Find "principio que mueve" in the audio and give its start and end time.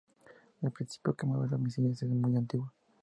0.71-1.45